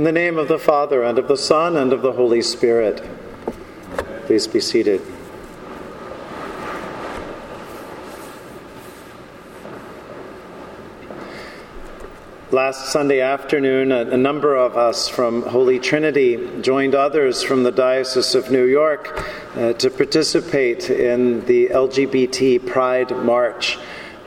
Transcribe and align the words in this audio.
In 0.00 0.04
the 0.04 0.12
name 0.12 0.38
of 0.38 0.48
the 0.48 0.58
Father, 0.58 1.02
and 1.02 1.18
of 1.18 1.28
the 1.28 1.36
Son, 1.36 1.76
and 1.76 1.92
of 1.92 2.00
the 2.00 2.12
Holy 2.12 2.40
Spirit. 2.40 3.06
Please 4.24 4.46
be 4.46 4.58
seated. 4.58 5.02
Last 12.50 12.90
Sunday 12.90 13.20
afternoon, 13.20 13.92
a, 13.92 14.16
number 14.16 14.56
of 14.56 14.78
us 14.78 15.06
from 15.06 15.42
Holy 15.42 15.78
Trinity 15.78 16.62
joined 16.62 16.94
others 16.94 17.42
from 17.42 17.62
the 17.62 17.70
Diocese 17.70 18.34
of 18.34 18.50
New 18.50 18.64
York 18.64 19.22
uh, 19.54 19.74
to 19.74 19.90
participate 19.90 20.88
in 20.88 21.44
the 21.44 21.66
LGBT 21.66 22.66
Pride 22.66 23.10
March. 23.18 23.76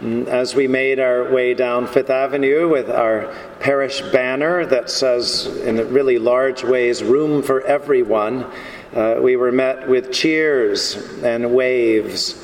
Mm, 0.04 0.28
as 0.28 0.54
we 0.54 0.68
made 0.68 1.00
our 1.00 1.32
way 1.32 1.54
down 1.54 1.88
Fifth 1.88 2.10
Avenue 2.10 2.68
with 2.68 2.90
our 2.90 3.34
parish 3.62 4.02
banner 4.12 4.66
that 4.66 4.90
says, 4.90 5.46
in 5.64 5.78
really 5.94 6.20
large 6.20 6.62
ways, 6.62 7.02
room 7.02 7.42
for 7.42 7.62
everyone, 7.62 8.46
uh, 8.94 9.20
we 9.22 9.38
were 9.38 9.54
met 9.54 9.88
with 9.88 10.12
cheers 10.12 10.96
and 11.24 11.56
waves. 11.56 12.44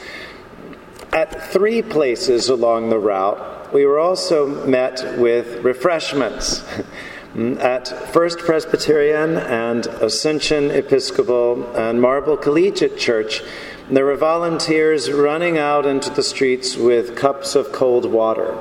At 1.12 1.52
three 1.52 1.82
places 1.82 2.48
along 2.48 2.92
the 2.92 3.00
route, 3.00 3.74
we 3.74 3.86
were 3.86 4.00
also 4.00 4.66
met 4.66 5.20
with 5.20 5.62
refreshments 5.62 6.64
at 7.60 7.90
First 8.14 8.40
Presbyterian 8.40 9.36
and 9.36 9.86
Ascension 9.86 10.72
Episcopal 10.72 11.76
and 11.76 12.02
Marble 12.02 12.38
Collegiate 12.38 12.98
Church. 12.98 13.44
There 13.92 14.06
were 14.06 14.18
volunteers 14.18 15.12
running 15.12 15.58
out 15.58 15.88
into 15.88 16.12
the 16.12 16.22
streets 16.22 16.78
with 16.78 17.16
cups 17.16 17.56
of 17.56 17.72
cold 17.72 18.06
water, 18.06 18.56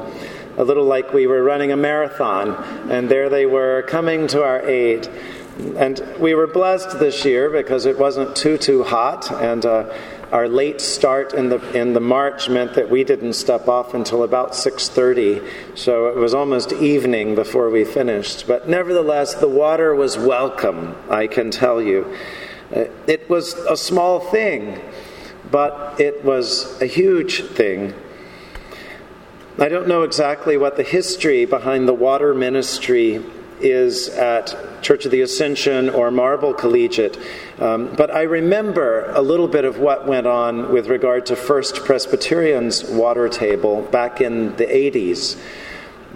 a 0.57 0.65
little 0.65 0.87
like 0.87 1.13
we 1.13 1.27
were 1.27 1.43
running 1.43 1.71
a 1.71 1.77
marathon, 1.77 2.55
and 2.91 3.11
there 3.11 3.29
they 3.29 3.45
were 3.45 3.83
coming 3.83 4.27
to 4.29 4.43
our 4.43 4.67
aid. 4.67 5.07
And 5.77 6.01
we 6.19 6.35
were 6.35 6.47
blessed 6.47 6.99
this 6.99 7.27
year 7.27 7.51
because 7.51 7.85
it 7.85 7.99
wasn't 7.99 8.37
too, 8.37 8.57
too 8.57 8.85
hot, 8.85 9.31
and 9.31 9.67
uh, 9.67 9.93
our 10.33 10.49
late 10.49 10.81
start 10.81 11.35
in 11.35 11.51
the 11.51 11.61
in 11.79 11.93
the 11.93 12.01
march 12.01 12.49
meant 12.49 12.73
that 12.77 12.89
we 12.89 13.05
didn't 13.05 13.35
step 13.35 13.69
off 13.69 13.93
until 13.93 14.23
about 14.23 14.53
6:30, 14.53 15.43
so 15.75 16.07
it 16.07 16.17
was 16.17 16.33
almost 16.33 16.73
evening 16.73 17.35
before 17.35 17.69
we 17.69 17.85
finished. 17.85 18.47
But 18.47 18.67
nevertheless, 18.67 19.35
the 19.35 19.49
water 19.49 19.95
was 19.95 20.17
welcome. 20.17 20.97
I 21.11 21.27
can 21.27 21.51
tell 21.51 21.83
you, 21.83 22.07
uh, 22.75 22.85
it 23.07 23.29
was 23.29 23.53
a 23.69 23.77
small 23.77 24.21
thing, 24.21 24.81
but 25.51 26.01
it 26.01 26.25
was 26.25 26.81
a 26.81 26.87
huge 26.87 27.45
thing. 27.45 27.95
I 29.59 29.69
don't 29.69 29.89
know 29.89 30.03
exactly 30.03 30.57
what 30.57 30.77
the 30.77 30.83
history 30.83 31.45
behind 31.45 31.89
the 31.89 31.95
water 31.95 32.33
ministry 32.33 33.25
is 33.61 34.09
at 34.11 34.83
Church 34.83 35.05
of 35.05 35.11
the 35.11 35.23
Ascension 35.23 35.89
or 35.91 36.11
Marble 36.11 36.55
Collegiate. 36.55 37.19
Um, 37.59 37.95
but 37.97 38.11
I 38.11 38.23
remember 38.23 39.11
a 39.11 39.21
little 39.21 39.49
bit 39.49 39.65
of 39.65 39.79
what 39.79 40.07
went 40.07 40.27
on 40.27 40.73
with 40.73 40.87
regard 40.87 41.27
to 41.27 41.37
First 41.37 41.85
Presbyterian's 41.85 42.85
water 42.85 43.29
table 43.29 43.83
back 43.83 44.21
in 44.21 44.55
the 44.57 44.67
80s. 44.67 45.41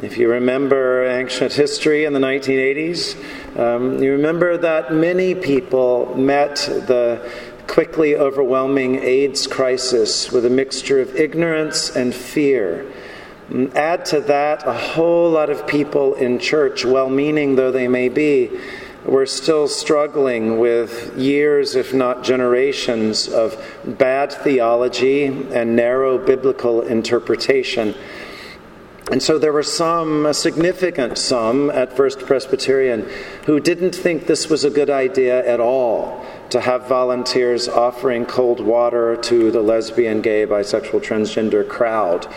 If 0.00 0.17
you 0.17 0.30
remember 0.30 1.05
ancient 1.05 1.52
history 1.52 2.05
in 2.05 2.12
the 2.12 2.20
1980s, 2.20 3.58
um, 3.58 4.02
you 4.02 4.12
remember 4.12 4.56
that 4.56 4.92
many 4.92 5.34
people 5.34 6.17
met 6.17 6.56
the 6.56 7.30
quickly 7.73 8.15
overwhelming 8.15 8.97
AIDS 8.97 9.47
crisis 9.47 10.31
with 10.31 10.45
a 10.45 10.51
mixture 10.51 11.01
of 11.01 11.17
ignorance 11.17 11.97
and 11.97 12.14
fear. 12.14 12.84
Mm, 13.48 13.75
add 13.75 14.05
to 14.05 14.20
that 14.20 14.62
a 14.67 14.75
whole 14.75 15.31
lot 15.31 15.48
of 15.48 15.67
people 15.67 16.12
in 16.17 16.39
church, 16.39 16.84
well 16.84 17.09
meaning 17.09 17.56
though 17.56 17.73
they 17.73 17.89
may 17.89 18.11
be, 18.11 18.51
were 19.06 19.25
still 19.25 19.67
struggling 19.67 20.59
with 20.59 21.17
years, 21.17 21.75
if 21.75 21.95
not 21.95 22.23
generations, 22.23 23.27
of 23.27 23.57
bad 23.86 24.30
theology 24.30 25.25
and 25.25 25.75
narrow 25.75 26.19
biblical 26.19 26.83
interpretation. 26.83 27.95
And 29.11 29.23
so 29.23 29.39
there 29.39 29.52
were 29.52 29.64
some, 29.64 30.27
a 30.27 30.35
significant 30.35 31.18
some 31.18 31.70
at 31.70 31.96
First 31.96 32.20
Presbyterian, 32.20 33.08
who 33.46 33.58
didn't 33.58 33.95
think 33.95 34.27
this 34.27 34.48
was 34.48 34.64
a 34.64 34.70
good 34.70 34.90
idea 34.90 35.46
at 35.46 35.61
all 35.61 36.24
to 36.51 36.61
have 36.61 36.86
volunteers 36.86 37.67
offering 37.68 38.27
cold 38.27 38.61
water 38.61 39.17
to 39.17 39.51
the 39.51 39.61
lesbian, 39.61 40.20
gay, 40.20 40.46
bisexual, 40.46 41.02
transgender 41.02 41.68
crowd. 41.68 42.29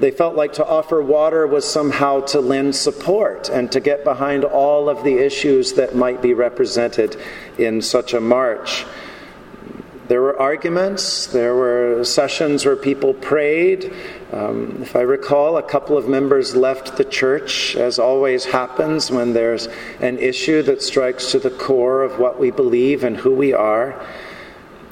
They 0.00 0.10
felt 0.10 0.36
like 0.36 0.54
to 0.54 0.66
offer 0.66 1.02
water 1.02 1.46
was 1.46 1.68
somehow 1.68 2.20
to 2.26 2.40
lend 2.40 2.74
support 2.76 3.48
and 3.48 3.70
to 3.72 3.80
get 3.80 4.04
behind 4.04 4.44
all 4.44 4.88
of 4.88 5.04
the 5.04 5.18
issues 5.18 5.74
that 5.74 5.96
might 5.96 6.22
be 6.22 6.34
represented 6.34 7.16
in 7.58 7.82
such 7.82 8.14
a 8.14 8.20
march. 8.20 8.86
There 10.08 10.22
were 10.22 10.40
arguments, 10.40 11.26
there 11.26 11.54
were 11.54 12.02
sessions 12.04 12.64
where 12.64 12.76
people 12.76 13.12
prayed. 13.12 13.92
Um, 14.32 14.82
if 14.82 14.94
I 14.94 15.00
recall, 15.00 15.56
a 15.56 15.62
couple 15.62 15.96
of 15.96 16.06
members 16.06 16.54
left 16.54 16.96
the 16.96 17.04
church, 17.04 17.74
as 17.76 17.98
always 17.98 18.44
happens 18.44 19.10
when 19.10 19.32
there's 19.32 19.68
an 20.00 20.18
issue 20.18 20.62
that 20.62 20.82
strikes 20.82 21.32
to 21.32 21.38
the 21.38 21.50
core 21.50 22.02
of 22.02 22.18
what 22.18 22.38
we 22.38 22.50
believe 22.50 23.04
and 23.04 23.16
who 23.16 23.34
we 23.34 23.54
are. 23.54 23.98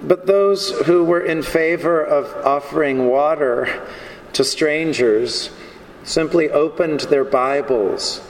But 0.02 0.26
those 0.26 0.70
who 0.86 1.04
were 1.04 1.20
in 1.20 1.42
favor 1.42 2.02
of 2.02 2.34
offering 2.46 3.08
water, 3.08 3.86
to 4.32 4.44
strangers 4.44 5.50
simply 6.04 6.50
opened 6.50 7.00
their 7.00 7.24
Bibles 7.24 8.20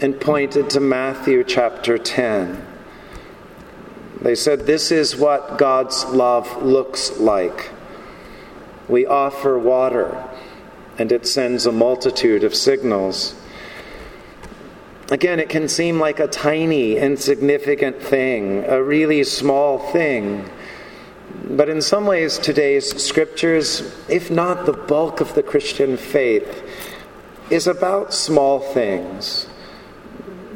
and 0.00 0.20
pointed 0.20 0.68
to 0.70 0.80
Matthew 0.80 1.44
chapter 1.44 1.96
10. 1.96 2.62
They 4.20 4.34
said, 4.34 4.66
This 4.66 4.90
is 4.90 5.16
what 5.16 5.56
God's 5.56 6.04
love 6.04 6.62
looks 6.62 7.18
like. 7.18 7.70
We 8.88 9.06
offer 9.06 9.58
water, 9.58 10.25
and 10.98 11.12
it 11.12 11.26
sends 11.26 11.66
a 11.66 11.72
multitude 11.72 12.44
of 12.44 12.54
signals. 12.54 13.34
Again, 15.10 15.38
it 15.38 15.48
can 15.48 15.68
seem 15.68 16.00
like 16.00 16.18
a 16.18 16.26
tiny, 16.26 16.96
insignificant 16.96 18.02
thing, 18.02 18.64
a 18.64 18.82
really 18.82 19.22
small 19.22 19.78
thing. 19.92 20.48
But 21.50 21.68
in 21.68 21.80
some 21.80 22.06
ways, 22.06 22.38
today's 22.38 23.02
scriptures, 23.02 23.94
if 24.08 24.30
not 24.30 24.66
the 24.66 24.72
bulk 24.72 25.20
of 25.20 25.34
the 25.34 25.42
Christian 25.42 25.96
faith, 25.96 26.64
is 27.50 27.68
about 27.68 28.12
small 28.12 28.58
things. 28.58 29.46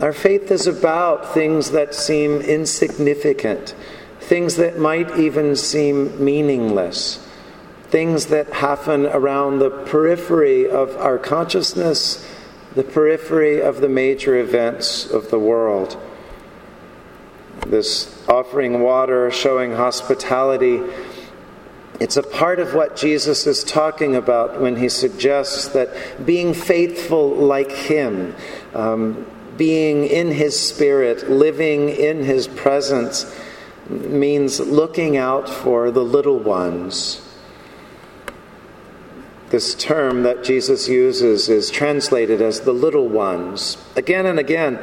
Our 0.00 0.12
faith 0.12 0.50
is 0.50 0.66
about 0.66 1.32
things 1.34 1.70
that 1.70 1.94
seem 1.94 2.40
insignificant, 2.40 3.74
things 4.18 4.56
that 4.56 4.78
might 4.78 5.16
even 5.18 5.54
seem 5.54 6.24
meaningless, 6.24 7.24
things 7.90 8.26
that 8.26 8.52
happen 8.52 9.06
around 9.06 9.58
the 9.58 9.70
periphery 9.70 10.68
of 10.68 10.96
our 10.96 11.18
consciousness, 11.18 12.26
the 12.74 12.84
periphery 12.84 13.60
of 13.60 13.80
the 13.80 13.88
major 13.88 14.38
events 14.38 15.10
of 15.10 15.30
the 15.30 15.38
world 15.38 16.00
this 17.66 18.28
offering 18.28 18.80
water, 18.80 19.30
showing 19.30 19.72
hospitality. 19.72 20.80
It's 22.00 22.16
a 22.16 22.22
part 22.22 22.58
of 22.58 22.74
what 22.74 22.96
Jesus 22.96 23.46
is 23.46 23.62
talking 23.62 24.16
about 24.16 24.60
when 24.60 24.76
he 24.76 24.88
suggests 24.88 25.68
that 25.68 26.24
being 26.24 26.54
faithful 26.54 27.34
like 27.34 27.70
him, 27.70 28.34
um, 28.74 29.26
being 29.56 30.06
in 30.06 30.28
his 30.28 30.58
spirit, 30.58 31.30
living 31.30 31.90
in 31.90 32.24
his 32.24 32.48
presence, 32.48 33.36
means 33.88 34.58
looking 34.60 35.16
out 35.16 35.48
for 35.48 35.90
the 35.90 36.04
little 36.04 36.38
ones 36.38 37.26
this 39.50 39.74
term 39.74 40.22
that 40.22 40.44
Jesus 40.44 40.88
uses 40.88 41.48
is 41.48 41.70
translated 41.70 42.40
as 42.40 42.60
the 42.60 42.72
little 42.72 43.08
ones 43.08 43.76
again 43.96 44.26
and 44.26 44.38
again. 44.38 44.78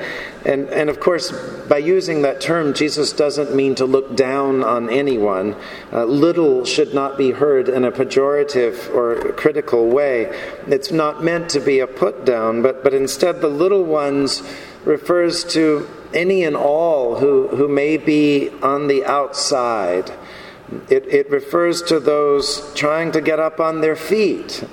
And, 0.46 0.68
and 0.70 0.90
of 0.90 1.00
course, 1.00 1.32
by 1.68 1.78
using 1.78 2.22
that 2.24 2.42
term, 2.42 2.74
Jesus 2.74 3.14
doesn't 3.14 3.56
mean 3.56 3.76
to 3.76 3.86
look 3.86 4.16
down 4.16 4.64
on 4.64 4.90
anyone. 4.90 5.56
Uh, 5.92 6.04
little 6.04 6.66
should 6.66 6.94
not 6.94 7.18
be 7.18 7.32
heard 7.32 7.70
in 7.70 7.86
a 7.86 7.92
pejorative 7.92 8.94
or 8.94 9.32
critical 9.34 9.88
way. 9.88 10.26
It's 10.68 10.92
not 10.92 11.24
meant 11.24 11.50
to 11.52 11.62
be 11.62 11.80
a 11.80 11.88
put 11.88 12.26
down, 12.26 12.62
but, 12.62 12.84
but 12.84 12.94
instead, 12.94 13.40
the 13.40 13.48
little 13.48 13.84
ones 13.84 14.44
refers 14.84 15.46
to 15.54 15.90
any 16.14 16.44
and 16.44 16.56
all 16.56 17.20
who, 17.20 17.48
who 17.50 17.68
may 17.68 17.98
be 17.98 18.50
on 18.62 18.88
the 18.88 19.06
outside 19.06 20.12
it, 20.90 21.08
it 21.08 21.30
refers 21.30 21.82
to 21.84 22.00
those 22.00 22.74
trying 22.74 23.12
to 23.14 23.22
get 23.22 23.40
up 23.40 23.60
on 23.60 23.82
their 23.82 23.96
feet. 23.96 24.64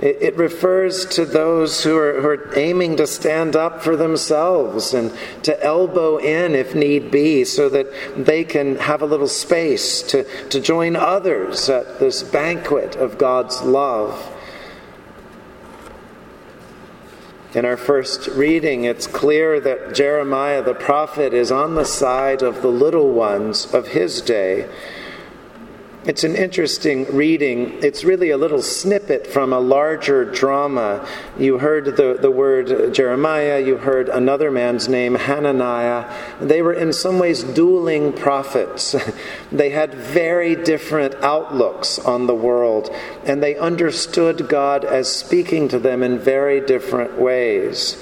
It, 0.00 0.18
it 0.20 0.36
refers 0.36 1.06
to 1.06 1.24
those 1.24 1.84
who 1.84 1.96
are, 1.96 2.20
who 2.20 2.28
are 2.28 2.58
aiming 2.58 2.96
to 2.96 3.06
stand 3.06 3.54
up 3.54 3.82
for 3.82 3.96
themselves 3.96 4.94
and 4.94 5.12
to 5.42 5.62
elbow 5.62 6.16
in 6.18 6.54
if 6.54 6.74
need 6.74 7.10
be 7.10 7.44
so 7.44 7.68
that 7.68 7.86
they 8.16 8.44
can 8.44 8.76
have 8.76 9.02
a 9.02 9.06
little 9.06 9.28
space 9.28 10.02
to, 10.02 10.24
to 10.48 10.60
join 10.60 10.96
others 10.96 11.68
at 11.68 12.00
this 12.00 12.22
banquet 12.22 12.96
of 12.96 13.18
God's 13.18 13.62
love. 13.62 14.30
In 17.54 17.64
our 17.64 17.76
first 17.76 18.26
reading, 18.28 18.82
it's 18.82 19.06
clear 19.06 19.60
that 19.60 19.94
Jeremiah 19.94 20.60
the 20.60 20.74
prophet 20.74 21.32
is 21.32 21.52
on 21.52 21.76
the 21.76 21.84
side 21.84 22.42
of 22.42 22.62
the 22.62 22.68
little 22.68 23.12
ones 23.12 23.72
of 23.72 23.88
his 23.88 24.20
day. 24.20 24.68
It's 26.06 26.22
an 26.22 26.36
interesting 26.36 27.06
reading. 27.16 27.82
It's 27.82 28.04
really 28.04 28.28
a 28.28 28.36
little 28.36 28.60
snippet 28.60 29.26
from 29.26 29.54
a 29.54 29.58
larger 29.58 30.26
drama. 30.26 31.08
You 31.38 31.56
heard 31.56 31.96
the, 31.96 32.18
the 32.20 32.30
word 32.30 32.92
Jeremiah, 32.92 33.58
you 33.58 33.78
heard 33.78 34.10
another 34.10 34.50
man's 34.50 34.86
name, 34.86 35.14
Hananiah. 35.14 36.14
They 36.42 36.60
were 36.60 36.74
in 36.74 36.92
some 36.92 37.18
ways 37.18 37.42
dueling 37.42 38.12
prophets. 38.12 38.94
they 39.50 39.70
had 39.70 39.94
very 39.94 40.54
different 40.54 41.14
outlooks 41.22 41.98
on 41.98 42.26
the 42.26 42.34
world, 42.34 42.94
and 43.24 43.42
they 43.42 43.56
understood 43.56 44.46
God 44.46 44.84
as 44.84 45.10
speaking 45.10 45.68
to 45.68 45.78
them 45.78 46.02
in 46.02 46.18
very 46.18 46.60
different 46.60 47.18
ways. 47.18 47.96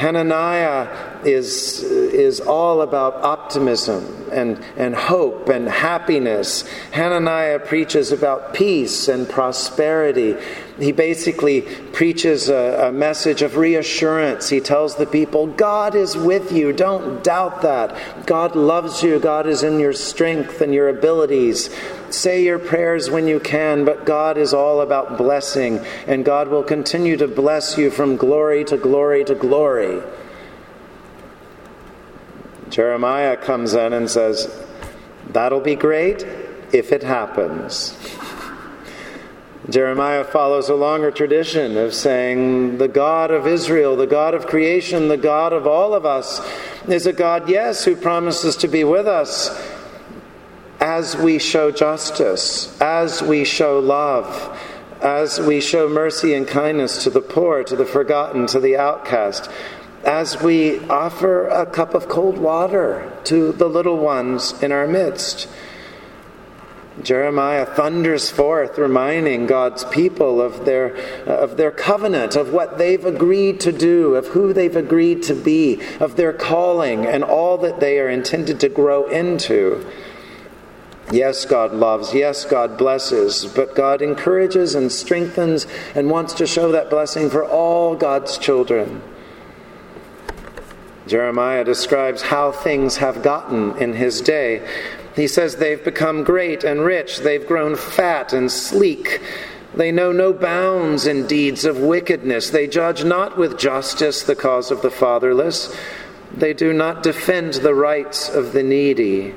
Hananiah 0.00 1.20
is, 1.26 1.82
is 1.82 2.40
all 2.40 2.80
about 2.80 3.16
optimism 3.16 4.30
and, 4.32 4.64
and 4.78 4.94
hope 4.94 5.50
and 5.50 5.68
happiness. 5.68 6.62
Hananiah 6.92 7.58
preaches 7.58 8.10
about 8.10 8.54
peace 8.54 9.08
and 9.08 9.28
prosperity. 9.28 10.36
He 10.80 10.92
basically 10.92 11.60
preaches 11.92 12.48
a, 12.48 12.88
a 12.88 12.92
message 12.92 13.42
of 13.42 13.58
reassurance. 13.58 14.48
He 14.48 14.60
tells 14.60 14.96
the 14.96 15.06
people, 15.06 15.46
God 15.46 15.94
is 15.94 16.16
with 16.16 16.52
you. 16.52 16.72
Don't 16.72 17.22
doubt 17.22 17.60
that. 17.62 18.26
God 18.26 18.56
loves 18.56 19.02
you. 19.02 19.18
God 19.18 19.46
is 19.46 19.62
in 19.62 19.78
your 19.78 19.92
strength 19.92 20.62
and 20.62 20.72
your 20.72 20.88
abilities. 20.88 21.68
Say 22.08 22.42
your 22.42 22.58
prayers 22.58 23.10
when 23.10 23.28
you 23.28 23.40
can, 23.40 23.84
but 23.84 24.06
God 24.06 24.38
is 24.38 24.54
all 24.54 24.80
about 24.80 25.18
blessing, 25.18 25.78
and 26.06 26.24
God 26.24 26.48
will 26.48 26.62
continue 26.62 27.16
to 27.18 27.28
bless 27.28 27.76
you 27.76 27.90
from 27.90 28.16
glory 28.16 28.64
to 28.64 28.78
glory 28.78 29.22
to 29.24 29.34
glory. 29.34 30.02
Jeremiah 32.70 33.36
comes 33.36 33.74
in 33.74 33.92
and 33.92 34.10
says, 34.10 34.64
That'll 35.28 35.60
be 35.60 35.76
great 35.76 36.24
if 36.72 36.90
it 36.90 37.02
happens. 37.02 37.96
Jeremiah 39.70 40.24
follows 40.24 40.68
a 40.68 40.74
longer 40.74 41.10
tradition 41.10 41.76
of 41.76 41.94
saying, 41.94 42.78
The 42.78 42.88
God 42.88 43.30
of 43.30 43.46
Israel, 43.46 43.96
the 43.96 44.06
God 44.06 44.34
of 44.34 44.46
creation, 44.46 45.08
the 45.08 45.16
God 45.16 45.52
of 45.52 45.66
all 45.66 45.94
of 45.94 46.04
us, 46.04 46.40
is 46.88 47.06
a 47.06 47.12
God, 47.12 47.48
yes, 47.48 47.84
who 47.84 47.94
promises 47.94 48.56
to 48.56 48.68
be 48.68 48.84
with 48.84 49.06
us 49.06 49.50
as 50.80 51.16
we 51.16 51.38
show 51.38 51.70
justice, 51.70 52.80
as 52.80 53.22
we 53.22 53.44
show 53.44 53.78
love, 53.78 54.58
as 55.02 55.38
we 55.38 55.60
show 55.60 55.88
mercy 55.88 56.34
and 56.34 56.48
kindness 56.48 57.04
to 57.04 57.10
the 57.10 57.20
poor, 57.20 57.62
to 57.62 57.76
the 57.76 57.86
forgotten, 57.86 58.46
to 58.46 58.58
the 58.58 58.76
outcast, 58.76 59.50
as 60.04 60.42
we 60.42 60.80
offer 60.88 61.46
a 61.48 61.66
cup 61.66 61.94
of 61.94 62.08
cold 62.08 62.38
water 62.38 63.12
to 63.24 63.52
the 63.52 63.68
little 63.68 63.98
ones 63.98 64.60
in 64.62 64.72
our 64.72 64.86
midst. 64.86 65.46
Jeremiah 67.02 67.66
thunders 67.66 68.30
forth, 68.30 68.78
reminding 68.78 69.46
God's 69.46 69.84
people 69.84 70.40
of 70.40 70.64
their, 70.64 70.96
uh, 71.26 71.36
of 71.38 71.56
their 71.56 71.70
covenant, 71.70 72.36
of 72.36 72.52
what 72.52 72.78
they've 72.78 73.04
agreed 73.04 73.60
to 73.60 73.72
do, 73.72 74.14
of 74.14 74.28
who 74.28 74.52
they've 74.52 74.76
agreed 74.76 75.22
to 75.24 75.34
be, 75.34 75.80
of 75.98 76.16
their 76.16 76.32
calling, 76.32 77.06
and 77.06 77.24
all 77.24 77.58
that 77.58 77.80
they 77.80 77.98
are 77.98 78.08
intended 78.08 78.60
to 78.60 78.68
grow 78.68 79.06
into. 79.08 79.86
Yes, 81.12 81.44
God 81.44 81.72
loves. 81.72 82.14
Yes, 82.14 82.44
God 82.44 82.78
blesses. 82.78 83.44
But 83.44 83.74
God 83.74 84.00
encourages 84.00 84.74
and 84.74 84.92
strengthens 84.92 85.66
and 85.94 86.08
wants 86.08 86.34
to 86.34 86.46
show 86.46 86.70
that 86.72 86.88
blessing 86.88 87.30
for 87.30 87.44
all 87.44 87.96
God's 87.96 88.38
children. 88.38 89.02
Jeremiah 91.08 91.64
describes 91.64 92.22
how 92.22 92.52
things 92.52 92.98
have 92.98 93.24
gotten 93.24 93.76
in 93.78 93.94
his 93.94 94.20
day. 94.20 94.64
He 95.20 95.28
says 95.28 95.56
they've 95.56 95.84
become 95.84 96.24
great 96.24 96.64
and 96.64 96.80
rich, 96.80 97.18
they've 97.18 97.46
grown 97.46 97.76
fat 97.76 98.32
and 98.32 98.50
sleek. 98.50 99.20
They 99.74 99.92
know 99.92 100.12
no 100.12 100.32
bounds 100.32 101.06
in 101.06 101.26
deeds 101.26 101.66
of 101.66 101.78
wickedness. 101.78 102.48
They 102.48 102.66
judge 102.66 103.04
not 103.04 103.36
with 103.36 103.58
justice 103.58 104.22
the 104.22 104.34
cause 104.34 104.70
of 104.70 104.80
the 104.80 104.90
fatherless. 104.90 105.76
They 106.34 106.54
do 106.54 106.72
not 106.72 107.02
defend 107.02 107.54
the 107.54 107.74
rights 107.74 108.30
of 108.30 108.54
the 108.54 108.62
needy. 108.62 109.34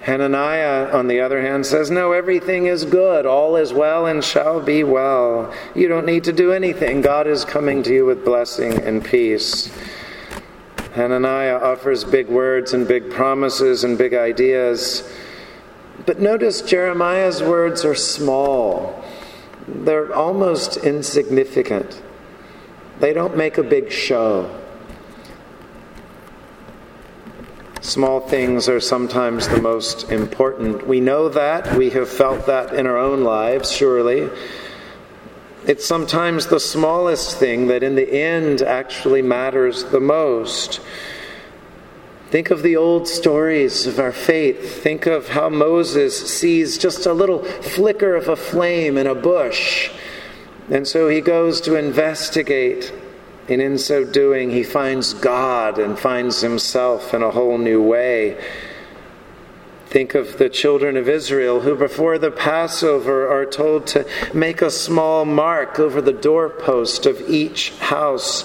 Hananiah, 0.00 0.90
on 0.92 1.06
the 1.06 1.20
other 1.20 1.40
hand, 1.40 1.66
says, 1.66 1.88
No, 1.88 2.10
everything 2.10 2.66
is 2.66 2.84
good. 2.84 3.26
All 3.26 3.54
is 3.54 3.72
well 3.72 4.06
and 4.06 4.24
shall 4.24 4.60
be 4.60 4.82
well. 4.82 5.54
You 5.72 5.86
don't 5.86 6.06
need 6.06 6.24
to 6.24 6.32
do 6.32 6.50
anything. 6.50 7.00
God 7.00 7.28
is 7.28 7.44
coming 7.44 7.84
to 7.84 7.94
you 7.94 8.06
with 8.06 8.24
blessing 8.24 8.82
and 8.82 9.04
peace. 9.04 9.70
Hananiah 10.96 11.58
offers 11.58 12.04
big 12.04 12.26
words 12.26 12.72
and 12.72 12.88
big 12.88 13.10
promises 13.10 13.84
and 13.84 13.98
big 13.98 14.14
ideas. 14.14 15.06
But 16.06 16.20
notice 16.20 16.62
Jeremiah's 16.62 17.42
words 17.42 17.84
are 17.84 17.94
small, 17.94 19.04
they're 19.68 20.14
almost 20.14 20.78
insignificant. 20.78 22.02
They 22.98 23.12
don't 23.12 23.36
make 23.36 23.58
a 23.58 23.62
big 23.62 23.92
show. 23.92 24.62
Small 27.82 28.20
things 28.20 28.66
are 28.66 28.80
sometimes 28.80 29.48
the 29.48 29.60
most 29.60 30.10
important. 30.10 30.86
We 30.86 31.00
know 31.00 31.28
that. 31.28 31.76
We 31.76 31.90
have 31.90 32.08
felt 32.08 32.46
that 32.46 32.72
in 32.74 32.86
our 32.86 32.96
own 32.96 33.22
lives, 33.22 33.70
surely. 33.70 34.30
It's 35.64 35.86
sometimes 35.86 36.46
the 36.46 36.60
smallest 36.60 37.38
thing 37.38 37.68
that 37.68 37.82
in 37.82 37.94
the 37.94 38.12
end 38.12 38.62
actually 38.62 39.22
matters 39.22 39.84
the 39.84 40.00
most. 40.00 40.80
Think 42.30 42.50
of 42.50 42.62
the 42.62 42.76
old 42.76 43.06
stories 43.06 43.86
of 43.86 43.98
our 43.98 44.12
faith. 44.12 44.82
Think 44.82 45.06
of 45.06 45.28
how 45.28 45.48
Moses 45.48 46.28
sees 46.28 46.76
just 46.76 47.06
a 47.06 47.12
little 47.12 47.44
flicker 47.44 48.16
of 48.16 48.28
a 48.28 48.36
flame 48.36 48.98
in 48.98 49.06
a 49.06 49.14
bush. 49.14 49.90
And 50.68 50.86
so 50.86 51.08
he 51.08 51.20
goes 51.20 51.60
to 51.62 51.76
investigate. 51.76 52.92
And 53.48 53.62
in 53.62 53.78
so 53.78 54.04
doing, 54.04 54.50
he 54.50 54.64
finds 54.64 55.14
God 55.14 55.78
and 55.78 55.96
finds 55.96 56.40
himself 56.40 57.14
in 57.14 57.22
a 57.22 57.30
whole 57.30 57.58
new 57.58 57.80
way. 57.80 58.36
Think 59.96 60.14
of 60.14 60.36
the 60.36 60.50
children 60.50 60.98
of 60.98 61.08
Israel 61.08 61.62
who, 61.62 61.74
before 61.74 62.18
the 62.18 62.30
Passover, 62.30 63.32
are 63.32 63.46
told 63.46 63.86
to 63.86 64.06
make 64.34 64.60
a 64.60 64.70
small 64.70 65.24
mark 65.24 65.80
over 65.80 66.02
the 66.02 66.12
doorpost 66.12 67.06
of 67.06 67.30
each 67.30 67.70
house. 67.78 68.44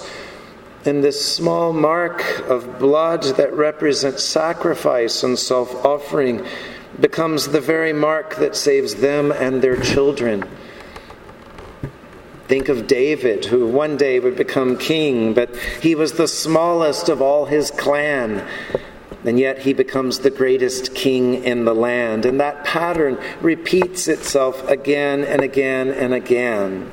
And 0.86 1.04
this 1.04 1.22
small 1.22 1.74
mark 1.74 2.22
of 2.48 2.78
blood 2.78 3.24
that 3.36 3.52
represents 3.52 4.24
sacrifice 4.24 5.22
and 5.22 5.38
self 5.38 5.84
offering 5.84 6.42
becomes 6.98 7.48
the 7.48 7.60
very 7.60 7.92
mark 7.92 8.36
that 8.36 8.56
saves 8.56 8.94
them 8.94 9.30
and 9.30 9.60
their 9.60 9.76
children. 9.76 10.48
Think 12.48 12.70
of 12.70 12.86
David, 12.86 13.44
who 13.44 13.66
one 13.66 13.98
day 13.98 14.18
would 14.20 14.36
become 14.36 14.78
king, 14.78 15.34
but 15.34 15.54
he 15.82 15.94
was 15.96 16.14
the 16.14 16.28
smallest 16.28 17.10
of 17.10 17.20
all 17.20 17.44
his 17.44 17.70
clan. 17.70 18.48
And 19.24 19.38
yet 19.38 19.60
he 19.60 19.72
becomes 19.72 20.18
the 20.18 20.30
greatest 20.30 20.94
king 20.94 21.44
in 21.44 21.64
the 21.64 21.74
land. 21.74 22.26
And 22.26 22.40
that 22.40 22.64
pattern 22.64 23.18
repeats 23.40 24.08
itself 24.08 24.68
again 24.68 25.24
and 25.24 25.42
again 25.42 25.90
and 25.90 26.12
again. 26.12 26.90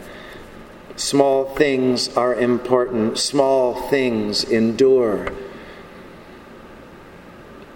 Small 0.96 1.46
things 1.56 2.16
are 2.18 2.36
important, 2.36 3.18
small 3.18 3.90
things 3.90 4.44
endure. 4.44 5.32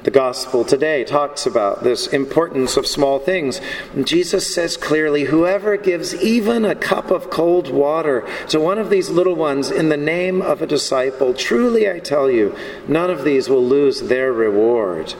The 0.03 0.11
gospel 0.11 0.65
today 0.65 1.05
talks 1.05 1.45
about 1.45 1.85
this 1.85 2.07
importance 2.07 2.75
of 2.75 2.85
small 2.85 3.19
things. 3.19 3.61
Jesus 4.03 4.53
says 4.53 4.75
clearly 4.75 5.23
whoever 5.23 5.77
gives 5.77 6.13
even 6.15 6.65
a 6.65 6.75
cup 6.75 7.09
of 7.09 7.29
cold 7.29 7.71
water 7.71 8.27
to 8.49 8.59
one 8.59 8.79
of 8.79 8.89
these 8.89 9.09
little 9.09 9.35
ones 9.35 9.71
in 9.71 9.87
the 9.87 9.95
name 9.95 10.41
of 10.41 10.61
a 10.61 10.67
disciple, 10.67 11.33
truly 11.33 11.89
I 11.89 11.99
tell 11.99 12.29
you, 12.29 12.53
none 12.85 13.09
of 13.09 13.23
these 13.23 13.47
will 13.47 13.63
lose 13.63 14.01
their 14.01 14.33
reward. 14.33 15.13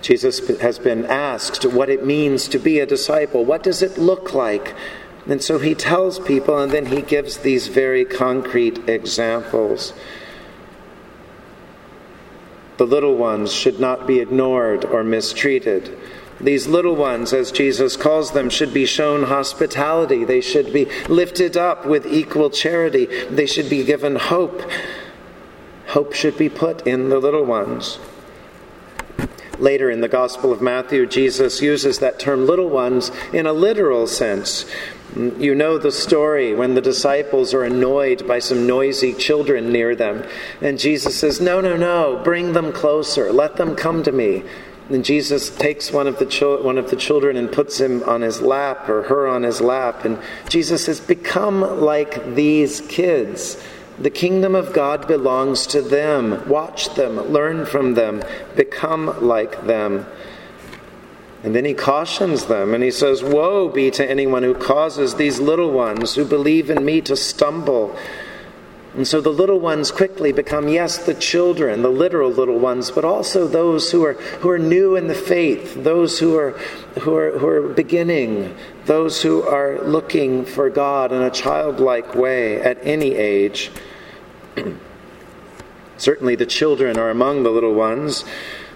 Jesus 0.00 0.46
has 0.60 0.78
been 0.78 1.04
asked 1.06 1.64
what 1.64 1.90
it 1.90 2.06
means 2.06 2.46
to 2.48 2.60
be 2.60 2.78
a 2.78 2.86
disciple. 2.86 3.44
What 3.44 3.64
does 3.64 3.82
it 3.82 3.98
look 3.98 4.32
like? 4.32 4.76
And 5.26 5.42
so 5.42 5.58
he 5.58 5.74
tells 5.74 6.20
people, 6.20 6.56
and 6.58 6.70
then 6.70 6.86
he 6.86 7.02
gives 7.02 7.38
these 7.38 7.66
very 7.66 8.04
concrete 8.04 8.88
examples. 8.88 9.92
The 12.76 12.86
little 12.86 13.16
ones 13.16 13.52
should 13.52 13.78
not 13.78 14.06
be 14.06 14.20
ignored 14.20 14.84
or 14.84 15.04
mistreated. 15.04 15.96
These 16.40 16.66
little 16.66 16.96
ones, 16.96 17.32
as 17.32 17.52
Jesus 17.52 17.96
calls 17.96 18.32
them, 18.32 18.50
should 18.50 18.74
be 18.74 18.86
shown 18.86 19.24
hospitality. 19.24 20.24
They 20.24 20.40
should 20.40 20.72
be 20.72 20.86
lifted 21.08 21.56
up 21.56 21.86
with 21.86 22.06
equal 22.06 22.50
charity. 22.50 23.06
They 23.26 23.46
should 23.46 23.70
be 23.70 23.84
given 23.84 24.16
hope. 24.16 24.62
Hope 25.88 26.12
should 26.12 26.36
be 26.36 26.48
put 26.48 26.86
in 26.86 27.08
the 27.08 27.18
little 27.18 27.44
ones. 27.44 27.98
Later 29.58 29.88
in 29.88 30.00
the 30.00 30.08
Gospel 30.08 30.52
of 30.52 30.60
Matthew, 30.60 31.06
Jesus 31.06 31.62
uses 31.62 32.00
that 32.00 32.18
term 32.18 32.46
little 32.46 32.68
ones 32.68 33.12
in 33.32 33.46
a 33.46 33.52
literal 33.52 34.08
sense. 34.08 34.66
You 35.16 35.54
know 35.54 35.78
the 35.78 35.92
story 35.92 36.54
when 36.54 36.74
the 36.74 36.80
disciples 36.80 37.54
are 37.54 37.62
annoyed 37.62 38.26
by 38.26 38.40
some 38.40 38.66
noisy 38.66 39.12
children 39.12 39.70
near 39.70 39.94
them. 39.94 40.24
And 40.60 40.78
Jesus 40.78 41.16
says, 41.16 41.40
No, 41.40 41.60
no, 41.60 41.76
no, 41.76 42.20
bring 42.24 42.52
them 42.52 42.72
closer. 42.72 43.32
Let 43.32 43.56
them 43.56 43.76
come 43.76 44.02
to 44.02 44.12
me. 44.12 44.42
And 44.90 45.04
Jesus 45.04 45.54
takes 45.56 45.92
one 45.92 46.06
of, 46.06 46.18
the 46.18 46.26
chil- 46.26 46.62
one 46.62 46.76
of 46.76 46.90
the 46.90 46.96
children 46.96 47.36
and 47.36 47.50
puts 47.50 47.80
him 47.80 48.02
on 48.02 48.20
his 48.20 48.40
lap 48.40 48.88
or 48.88 49.04
her 49.04 49.26
on 49.28 49.42
his 49.44 49.60
lap. 49.60 50.04
And 50.04 50.18
Jesus 50.48 50.84
says, 50.84 51.00
Become 51.00 51.80
like 51.80 52.34
these 52.34 52.80
kids. 52.82 53.62
The 53.98 54.10
kingdom 54.10 54.56
of 54.56 54.72
God 54.72 55.06
belongs 55.06 55.66
to 55.68 55.80
them. 55.80 56.48
Watch 56.48 56.94
them, 56.96 57.20
learn 57.32 57.64
from 57.64 57.94
them, 57.94 58.22
become 58.56 59.24
like 59.24 59.66
them. 59.66 60.06
And 61.44 61.54
then 61.54 61.66
he 61.66 61.74
cautions 61.74 62.46
them 62.46 62.72
and 62.72 62.82
he 62.82 62.90
says, 62.90 63.22
Woe 63.22 63.68
be 63.68 63.90
to 63.92 64.10
anyone 64.10 64.42
who 64.42 64.54
causes 64.54 65.14
these 65.14 65.38
little 65.38 65.70
ones 65.70 66.14
who 66.14 66.24
believe 66.24 66.70
in 66.70 66.82
me 66.82 67.02
to 67.02 67.14
stumble. 67.14 67.94
And 68.94 69.06
so 69.06 69.20
the 69.20 69.30
little 69.30 69.60
ones 69.60 69.90
quickly 69.90 70.32
become, 70.32 70.68
yes, 70.68 71.04
the 71.04 71.12
children, 71.12 71.82
the 71.82 71.90
literal 71.90 72.30
little 72.30 72.58
ones, 72.58 72.90
but 72.90 73.04
also 73.04 73.46
those 73.46 73.90
who 73.90 74.06
are, 74.06 74.14
who 74.14 74.48
are 74.48 74.58
new 74.58 74.96
in 74.96 75.06
the 75.06 75.14
faith, 75.14 75.74
those 75.84 76.18
who 76.18 76.38
are, 76.38 76.52
who, 77.00 77.14
are, 77.14 77.38
who 77.38 77.46
are 77.46 77.68
beginning, 77.68 78.56
those 78.86 79.20
who 79.20 79.42
are 79.42 79.82
looking 79.82 80.46
for 80.46 80.70
God 80.70 81.12
in 81.12 81.20
a 81.20 81.30
childlike 81.30 82.14
way 82.14 82.58
at 82.62 82.78
any 82.82 83.16
age. 83.16 83.70
Certainly 85.98 86.36
the 86.36 86.46
children 86.46 86.96
are 86.96 87.10
among 87.10 87.42
the 87.42 87.50
little 87.50 87.74
ones. 87.74 88.24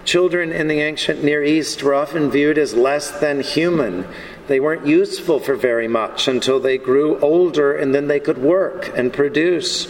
Children 0.05 0.51
in 0.51 0.67
the 0.67 0.79
ancient 0.81 1.23
Near 1.23 1.43
East 1.43 1.83
were 1.83 1.93
often 1.93 2.31
viewed 2.31 2.57
as 2.57 2.73
less 2.73 3.11
than 3.11 3.41
human. 3.41 4.07
They 4.47 4.59
weren't 4.59 4.87
useful 4.87 5.39
for 5.39 5.55
very 5.55 5.87
much 5.87 6.27
until 6.27 6.59
they 6.59 6.77
grew 6.77 7.19
older 7.19 7.75
and 7.75 7.93
then 7.93 8.07
they 8.07 8.19
could 8.19 8.37
work 8.37 8.91
and 8.97 9.13
produce. 9.13 9.87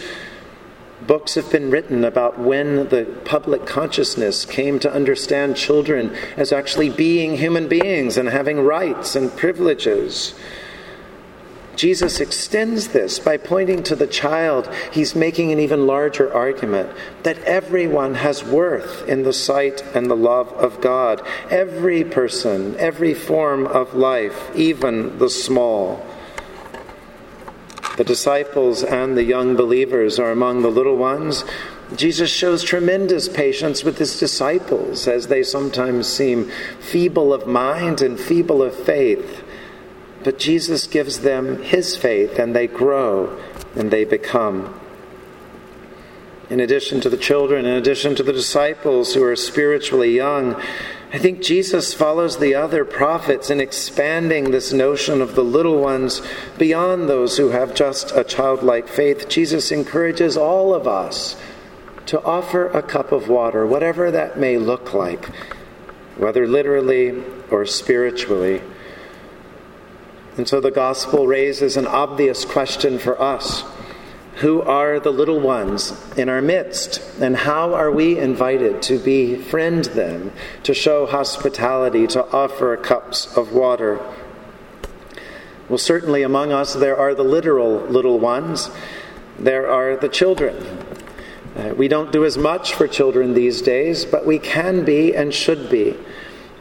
Books 1.06 1.34
have 1.34 1.50
been 1.50 1.70
written 1.70 2.04
about 2.04 2.38
when 2.38 2.88
the 2.90 3.06
public 3.24 3.64
consciousness 3.64 4.44
came 4.44 4.78
to 4.80 4.92
understand 4.92 5.56
children 5.56 6.14
as 6.36 6.52
actually 6.52 6.90
being 6.90 7.38
human 7.38 7.68
beings 7.68 8.18
and 8.18 8.28
having 8.28 8.60
rights 8.60 9.16
and 9.16 9.34
privileges. 9.34 10.34
Jesus 11.80 12.20
extends 12.20 12.88
this 12.88 13.18
by 13.18 13.38
pointing 13.38 13.82
to 13.84 13.96
the 13.96 14.06
child. 14.06 14.68
He's 14.92 15.14
making 15.14 15.50
an 15.50 15.58
even 15.58 15.86
larger 15.86 16.30
argument 16.30 16.90
that 17.22 17.38
everyone 17.44 18.16
has 18.16 18.44
worth 18.44 19.08
in 19.08 19.22
the 19.22 19.32
sight 19.32 19.82
and 19.94 20.10
the 20.10 20.14
love 20.14 20.52
of 20.52 20.82
God. 20.82 21.26
Every 21.48 22.04
person, 22.04 22.76
every 22.76 23.14
form 23.14 23.66
of 23.66 23.94
life, 23.94 24.54
even 24.54 25.16
the 25.16 25.30
small. 25.30 26.04
The 27.96 28.04
disciples 28.04 28.84
and 28.84 29.16
the 29.16 29.24
young 29.24 29.56
believers 29.56 30.18
are 30.18 30.32
among 30.32 30.60
the 30.60 30.68
little 30.68 30.98
ones. 30.98 31.46
Jesus 31.96 32.30
shows 32.30 32.62
tremendous 32.62 33.26
patience 33.26 33.84
with 33.84 33.96
his 33.96 34.20
disciples 34.20 35.08
as 35.08 35.28
they 35.28 35.42
sometimes 35.42 36.06
seem 36.06 36.50
feeble 36.78 37.32
of 37.32 37.46
mind 37.46 38.02
and 38.02 38.20
feeble 38.20 38.62
of 38.62 38.76
faith. 38.76 39.39
But 40.22 40.38
Jesus 40.38 40.86
gives 40.86 41.20
them 41.20 41.62
his 41.62 41.96
faith 41.96 42.38
and 42.38 42.54
they 42.54 42.66
grow 42.66 43.40
and 43.74 43.90
they 43.90 44.04
become. 44.04 44.78
In 46.50 46.60
addition 46.60 47.00
to 47.02 47.08
the 47.08 47.16
children, 47.16 47.64
in 47.64 47.76
addition 47.76 48.16
to 48.16 48.22
the 48.22 48.32
disciples 48.32 49.14
who 49.14 49.22
are 49.22 49.36
spiritually 49.36 50.16
young, 50.16 50.60
I 51.12 51.18
think 51.18 51.42
Jesus 51.42 51.94
follows 51.94 52.38
the 52.38 52.54
other 52.54 52.84
prophets 52.84 53.50
in 53.50 53.60
expanding 53.60 54.50
this 54.50 54.72
notion 54.72 55.20
of 55.20 55.34
the 55.34 55.42
little 55.42 55.80
ones 55.80 56.22
beyond 56.58 57.08
those 57.08 57.36
who 57.36 57.48
have 57.48 57.74
just 57.74 58.12
a 58.12 58.22
childlike 58.22 58.88
faith. 58.88 59.28
Jesus 59.28 59.72
encourages 59.72 60.36
all 60.36 60.74
of 60.74 60.86
us 60.86 61.36
to 62.06 62.22
offer 62.22 62.66
a 62.68 62.82
cup 62.82 63.12
of 63.12 63.28
water, 63.28 63.66
whatever 63.66 64.10
that 64.10 64.38
may 64.38 64.56
look 64.56 64.92
like, 64.92 65.26
whether 66.16 66.46
literally 66.46 67.22
or 67.50 67.64
spiritually. 67.64 68.60
And 70.40 70.48
so 70.48 70.58
the 70.58 70.70
gospel 70.70 71.26
raises 71.26 71.76
an 71.76 71.86
obvious 71.86 72.46
question 72.46 72.98
for 72.98 73.20
us 73.20 73.62
Who 74.36 74.62
are 74.62 74.98
the 74.98 75.12
little 75.12 75.38
ones 75.38 75.92
in 76.16 76.30
our 76.30 76.40
midst? 76.40 77.02
And 77.20 77.36
how 77.36 77.74
are 77.74 77.90
we 77.90 78.18
invited 78.18 78.80
to 78.84 78.98
befriend 78.98 79.84
them, 79.92 80.32
to 80.62 80.72
show 80.72 81.04
hospitality, 81.04 82.06
to 82.06 82.24
offer 82.28 82.74
cups 82.78 83.36
of 83.36 83.52
water? 83.52 84.00
Well, 85.68 85.76
certainly 85.76 86.22
among 86.22 86.52
us 86.52 86.72
there 86.72 86.96
are 86.96 87.14
the 87.14 87.22
literal 87.22 87.76
little 87.80 88.18
ones, 88.18 88.70
there 89.38 89.70
are 89.70 89.94
the 89.94 90.08
children. 90.08 90.56
Uh, 91.54 91.74
we 91.76 91.86
don't 91.86 92.12
do 92.12 92.24
as 92.24 92.38
much 92.38 92.72
for 92.72 92.88
children 92.88 93.34
these 93.34 93.60
days, 93.60 94.06
but 94.06 94.24
we 94.24 94.38
can 94.38 94.86
be 94.86 95.14
and 95.14 95.34
should 95.34 95.68
be. 95.68 95.98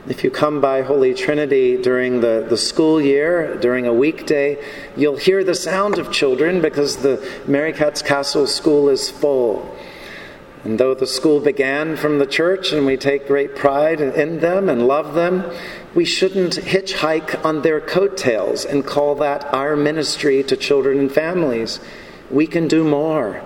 If 0.10 0.24
you 0.24 0.32
come 0.32 0.60
by 0.60 0.82
Holy 0.82 1.14
Trinity 1.14 1.80
during 1.80 2.20
the, 2.20 2.44
the 2.50 2.58
school 2.58 3.00
year, 3.00 3.56
during 3.58 3.86
a 3.86 3.94
weekday, 3.94 4.58
you'll 4.98 5.18
hear 5.18 5.44
the 5.44 5.54
sound 5.54 6.00
of 6.00 6.12
children 6.12 6.62
because 6.62 6.98
the 6.98 7.24
Mary 7.46 7.72
Cat's 7.74 8.02
Castle 8.02 8.48
School 8.48 8.90
is 8.90 9.12
full. 9.12 9.78
And 10.64 10.80
though 10.80 10.96
the 10.96 11.06
school 11.06 11.40
began 11.40 11.96
from 11.96 12.18
the 12.18 12.26
church 12.26 12.72
and 12.72 12.88
we 12.88 12.98
take 12.98 13.28
great 13.28 13.56
pride 13.56 14.02
in 14.02 14.40
them 14.40 14.68
and 14.68 14.88
love 14.88 15.14
them, 15.14 15.44
we 15.94 16.06
shouldn't 16.06 16.56
hitchhike 16.56 17.46
on 17.46 17.62
their 17.62 17.80
coattails 17.80 18.66
and 18.66 18.84
call 18.84 19.14
that 19.14 19.54
our 19.54 19.76
ministry 19.76 20.42
to 20.46 20.58
children 20.58 20.98
and 20.98 21.12
families. 21.12 21.80
We 22.32 22.48
can 22.48 22.68
do 22.68 22.84
more. 22.84 23.44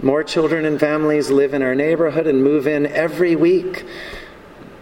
More 0.00 0.22
children 0.22 0.64
and 0.64 0.78
families 0.78 1.28
live 1.28 1.54
in 1.54 1.62
our 1.62 1.74
neighborhood 1.74 2.28
and 2.28 2.44
move 2.44 2.68
in 2.68 2.86
every 2.86 3.34
week. 3.34 3.84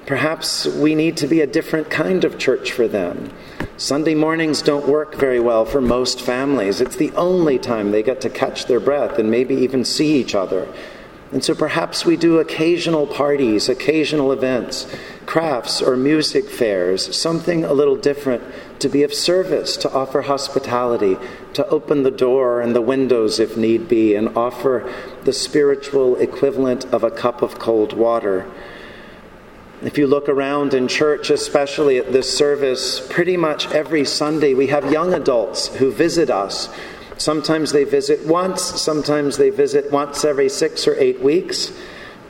Perhaps 0.06 0.66
we 0.66 0.94
need 0.94 1.16
to 1.16 1.26
be 1.26 1.40
a 1.40 1.48
different 1.48 1.90
kind 1.90 2.24
of 2.24 2.38
church 2.38 2.70
for 2.70 2.86
them. 2.86 3.32
Sunday 3.76 4.14
mornings 4.14 4.62
don't 4.62 4.86
work 4.86 5.16
very 5.16 5.40
well 5.40 5.64
for 5.64 5.80
most 5.80 6.20
families. 6.20 6.80
It's 6.80 6.94
the 6.94 7.10
only 7.12 7.58
time 7.58 7.90
they 7.90 8.04
get 8.04 8.20
to 8.20 8.30
catch 8.30 8.66
their 8.66 8.78
breath 8.78 9.18
and 9.18 9.28
maybe 9.30 9.56
even 9.56 9.84
see 9.84 10.14
each 10.20 10.34
other. 10.34 10.72
And 11.32 11.42
so 11.42 11.56
perhaps 11.56 12.06
we 12.06 12.16
do 12.16 12.38
occasional 12.38 13.08
parties, 13.08 13.68
occasional 13.68 14.30
events, 14.30 14.86
crafts 15.26 15.82
or 15.82 15.96
music 15.96 16.48
fairs, 16.48 17.16
something 17.16 17.64
a 17.64 17.72
little 17.72 17.96
different 17.96 18.44
to 18.78 18.88
be 18.88 19.02
of 19.02 19.12
service, 19.12 19.76
to 19.78 19.92
offer 19.92 20.22
hospitality, 20.22 21.16
to 21.54 21.66
open 21.66 22.04
the 22.04 22.12
door 22.12 22.60
and 22.60 22.76
the 22.76 22.80
windows 22.80 23.40
if 23.40 23.56
need 23.56 23.88
be, 23.88 24.14
and 24.14 24.36
offer 24.36 24.88
the 25.24 25.32
spiritual 25.32 26.14
equivalent 26.16 26.84
of 26.86 27.02
a 27.02 27.10
cup 27.10 27.42
of 27.42 27.58
cold 27.58 27.92
water. 27.92 28.48
If 29.82 29.98
you 29.98 30.06
look 30.06 30.28
around 30.28 30.72
in 30.72 30.88
church, 30.88 31.28
especially 31.28 31.98
at 31.98 32.10
this 32.10 32.36
service, 32.36 33.06
pretty 33.10 33.36
much 33.36 33.70
every 33.72 34.06
Sunday 34.06 34.54
we 34.54 34.68
have 34.68 34.90
young 34.90 35.12
adults 35.12 35.68
who 35.68 35.92
visit 35.92 36.30
us. 36.30 36.70
Sometimes 37.18 37.72
they 37.72 37.84
visit 37.84 38.26
once, 38.26 38.62
sometimes 38.62 39.36
they 39.36 39.50
visit 39.50 39.92
once 39.92 40.24
every 40.24 40.48
six 40.48 40.88
or 40.88 40.94
eight 40.96 41.20
weeks. 41.20 41.72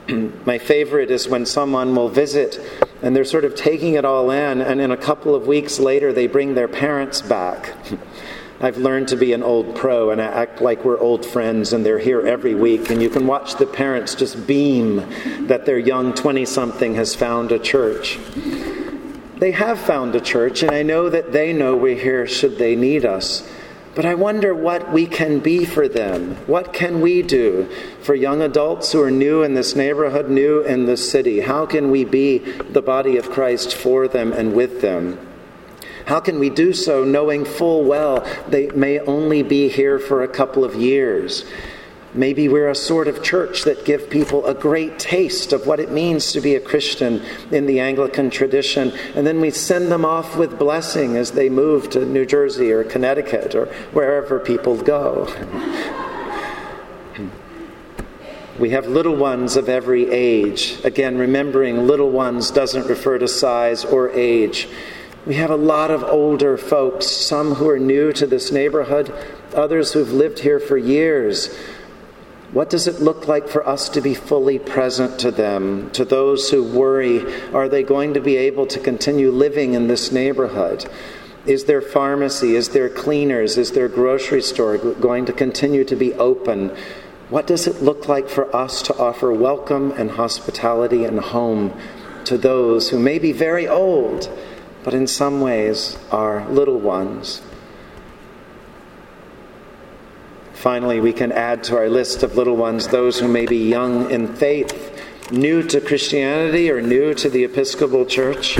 My 0.45 0.57
favorite 0.57 1.09
is 1.09 1.29
when 1.29 1.45
someone 1.45 1.95
will 1.95 2.09
visit 2.09 2.59
and 3.01 3.15
they're 3.15 3.23
sort 3.23 3.45
of 3.45 3.55
taking 3.55 3.93
it 3.93 4.03
all 4.03 4.31
in, 4.31 4.61
and 4.61 4.81
in 4.81 4.91
a 4.91 4.97
couple 4.97 5.33
of 5.33 5.47
weeks 5.47 5.79
later, 5.79 6.11
they 6.11 6.27
bring 6.27 6.53
their 6.53 6.67
parents 6.67 7.21
back. 7.21 7.75
I've 8.59 8.77
learned 8.77 9.09
to 9.09 9.15
be 9.15 9.33
an 9.33 9.43
old 9.43 9.75
pro 9.75 10.09
and 10.09 10.19
I 10.19 10.25
act 10.25 10.61
like 10.61 10.83
we're 10.83 10.99
old 10.99 11.23
friends, 11.23 11.73
and 11.73 11.85
they're 11.85 11.99
here 11.99 12.25
every 12.25 12.55
week. 12.55 12.89
And 12.89 13.01
you 13.01 13.09
can 13.09 13.27
watch 13.27 13.55
the 13.55 13.67
parents 13.67 14.15
just 14.15 14.47
beam 14.47 15.05
that 15.47 15.65
their 15.65 15.77
young 15.77 16.13
20 16.13 16.43
something 16.45 16.95
has 16.95 17.13
found 17.13 17.51
a 17.51 17.59
church. 17.59 18.17
They 19.37 19.51
have 19.51 19.79
found 19.79 20.15
a 20.15 20.21
church, 20.21 20.63
and 20.63 20.71
I 20.71 20.81
know 20.81 21.09
that 21.09 21.31
they 21.31 21.53
know 21.53 21.75
we're 21.75 21.95
here 21.95 22.25
should 22.25 22.57
they 22.57 22.75
need 22.75 23.05
us. 23.05 23.47
But 23.93 24.05
I 24.05 24.15
wonder 24.15 24.53
what 24.53 24.91
we 24.91 25.05
can 25.05 25.39
be 25.39 25.65
for 25.65 25.87
them. 25.87 26.35
What 26.47 26.73
can 26.73 27.01
we 27.01 27.21
do 27.21 27.69
for 28.01 28.15
young 28.15 28.41
adults 28.41 28.91
who 28.91 29.01
are 29.01 29.11
new 29.11 29.43
in 29.43 29.53
this 29.53 29.75
neighborhood, 29.75 30.29
new 30.29 30.61
in 30.61 30.85
this 30.85 31.11
city? 31.11 31.41
How 31.41 31.67
can 31.67 31.91
we 31.91 32.05
be 32.05 32.39
the 32.39 32.81
body 32.81 33.17
of 33.17 33.29
Christ 33.29 33.75
for 33.75 34.07
them 34.07 34.33
and 34.33 34.53
with 34.53 34.81
them? 34.81 35.19
How 36.07 36.21
can 36.21 36.39
we 36.39 36.49
do 36.49 36.71
so 36.71 37.03
knowing 37.03 37.43
full 37.43 37.83
well 37.83 38.25
they 38.47 38.67
may 38.67 38.99
only 38.99 39.43
be 39.43 39.67
here 39.67 39.99
for 39.99 40.23
a 40.23 40.27
couple 40.27 40.63
of 40.63 40.73
years? 40.73 41.43
Maybe 42.13 42.47
we're 42.47 42.69
a 42.69 42.75
sort 42.75 43.09
of 43.09 43.21
church 43.21 43.65
that 43.65 43.83
give 43.83 44.09
people 44.09 44.45
a 44.45 44.53
great 44.53 44.99
taste 44.99 45.51
of 45.51 45.67
what 45.67 45.81
it 45.81 45.91
means 45.91 46.31
to 46.31 46.39
be 46.39 46.55
a 46.55 46.61
Christian 46.61 47.21
in 47.51 47.65
the 47.65 47.81
Anglican 47.81 48.29
tradition, 48.29 48.93
and 49.15 49.27
then 49.27 49.41
we 49.41 49.49
send 49.49 49.91
them 49.91 50.05
off 50.05 50.37
with 50.37 50.57
blessing 50.57 51.17
as 51.17 51.31
they 51.31 51.49
move 51.49 51.89
to 51.89 52.05
New 52.05 52.25
Jersey 52.25 52.71
or 52.71 52.85
Connecticut 52.85 53.53
or 53.53 53.65
wherever 53.91 54.39
people 54.39 54.77
go. 54.77 55.27
We 58.59 58.71
have 58.71 58.87
little 58.87 59.15
ones 59.15 59.55
of 59.55 59.69
every 59.69 60.09
age. 60.09 60.79
Again, 60.83 61.19
remembering 61.19 61.85
little 61.85 62.09
ones 62.09 62.49
doesn't 62.49 62.87
refer 62.87 63.19
to 63.19 63.27
size 63.27 63.85
or 63.85 64.09
age. 64.09 64.67
We 65.27 65.35
have 65.35 65.49
a 65.49 65.57
lot 65.57 65.91
of 65.91 66.05
older 66.05 66.57
folks, 66.57 67.05
some 67.05 67.55
who 67.55 67.67
are 67.67 67.77
new 67.77 68.13
to 68.13 68.25
this 68.25 68.49
neighborhood, 68.49 69.13
others 69.53 69.91
who've 69.91 70.13
lived 70.13 70.39
here 70.39 70.57
for 70.57 70.77
years. 70.77 71.53
What 72.53 72.69
does 72.69 72.87
it 72.87 73.01
look 73.01 73.27
like 73.27 73.49
for 73.49 73.67
us 73.67 73.89
to 73.89 73.99
be 73.99 74.13
fully 74.13 74.57
present 74.57 75.19
to 75.19 75.31
them, 75.31 75.91
to 75.91 76.05
those 76.05 76.49
who 76.49 76.63
worry, 76.63 77.25
are 77.51 77.67
they 77.67 77.83
going 77.83 78.13
to 78.13 78.21
be 78.21 78.37
able 78.37 78.67
to 78.67 78.79
continue 78.79 79.29
living 79.29 79.73
in 79.73 79.89
this 79.89 80.13
neighborhood? 80.13 80.89
Is 81.45 81.65
their 81.65 81.81
pharmacy, 81.81 82.55
is 82.55 82.69
there 82.69 82.87
cleaners, 82.87 83.57
is 83.57 83.73
their 83.73 83.89
grocery 83.89 84.41
store 84.41 84.77
going 84.77 85.25
to 85.25 85.33
continue 85.33 85.83
to 85.83 85.95
be 85.97 86.13
open? 86.13 86.73
What 87.27 87.47
does 87.47 87.67
it 87.67 87.81
look 87.81 88.07
like 88.07 88.29
for 88.29 88.55
us 88.55 88.81
to 88.83 88.97
offer 88.97 89.33
welcome 89.33 89.91
and 89.91 90.11
hospitality 90.11 91.03
and 91.03 91.19
home 91.19 91.77
to 92.23 92.37
those 92.37 92.91
who 92.91 92.99
may 92.99 93.19
be 93.19 93.33
very 93.33 93.67
old, 93.67 94.29
but 94.87 94.93
in 94.93 95.05
some 95.05 95.41
ways 95.41 95.97
are 96.11 96.47
little 96.47 96.79
ones? 96.79 97.41
Finally, 100.53 101.01
we 101.01 101.11
can 101.11 101.29
add 101.33 101.61
to 101.61 101.75
our 101.75 101.89
list 101.89 102.23
of 102.23 102.37
little 102.37 102.55
ones 102.55 102.87
those 102.87 103.19
who 103.19 103.27
may 103.27 103.45
be 103.45 103.67
young 103.67 104.09
in 104.09 104.33
faith, 104.33 105.29
new 105.29 105.61
to 105.61 105.81
Christianity 105.81 106.71
or 106.71 106.81
new 106.81 107.13
to 107.13 107.29
the 107.29 107.43
Episcopal 107.43 108.05
Church. 108.05 108.57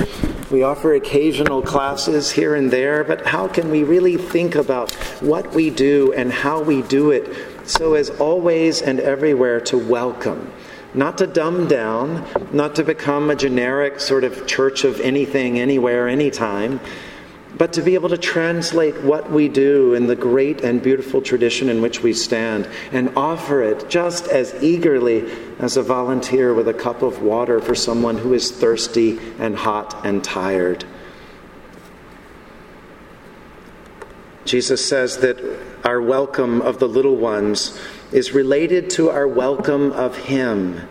We 0.50 0.62
offer 0.62 0.92
occasional 0.92 1.62
classes 1.62 2.30
here 2.30 2.56
and 2.56 2.70
there, 2.70 3.04
but 3.04 3.26
how 3.26 3.48
can 3.48 3.70
we 3.70 3.82
really 3.82 4.18
think 4.18 4.54
about 4.54 4.92
what 5.22 5.54
we 5.54 5.70
do 5.70 6.12
and 6.12 6.30
how 6.30 6.60
we 6.60 6.82
do 6.82 7.10
it 7.10 7.66
so 7.66 7.94
as 7.94 8.10
always 8.20 8.82
and 8.82 9.00
everywhere 9.00 9.62
to 9.62 9.78
welcome? 9.78 10.52
Not 10.98 11.18
to 11.18 11.28
dumb 11.28 11.68
down, 11.68 12.26
not 12.50 12.74
to 12.74 12.82
become 12.82 13.30
a 13.30 13.36
generic 13.36 14.00
sort 14.00 14.24
of 14.24 14.48
church 14.48 14.82
of 14.82 15.00
anything, 15.00 15.60
anywhere, 15.60 16.08
anytime, 16.08 16.80
but 17.56 17.72
to 17.74 17.82
be 17.82 17.94
able 17.94 18.08
to 18.08 18.18
translate 18.18 19.00
what 19.02 19.30
we 19.30 19.48
do 19.48 19.94
in 19.94 20.08
the 20.08 20.16
great 20.16 20.62
and 20.62 20.82
beautiful 20.82 21.22
tradition 21.22 21.68
in 21.68 21.80
which 21.80 22.02
we 22.02 22.12
stand 22.12 22.68
and 22.90 23.16
offer 23.16 23.62
it 23.62 23.88
just 23.88 24.26
as 24.26 24.60
eagerly 24.60 25.24
as 25.60 25.76
a 25.76 25.84
volunteer 25.84 26.52
with 26.52 26.66
a 26.66 26.74
cup 26.74 27.02
of 27.02 27.22
water 27.22 27.60
for 27.60 27.76
someone 27.76 28.18
who 28.18 28.34
is 28.34 28.50
thirsty 28.50 29.20
and 29.38 29.54
hot 29.54 30.04
and 30.04 30.24
tired. 30.24 30.84
Jesus 34.44 34.84
says 34.84 35.18
that 35.18 35.38
our 35.84 36.02
welcome 36.02 36.60
of 36.60 36.80
the 36.80 36.88
little 36.88 37.14
ones 37.14 37.78
is 38.12 38.32
related 38.32 38.90
to 38.90 39.10
our 39.10 39.28
welcome 39.28 39.92
of 39.92 40.16
Him. 40.16 40.88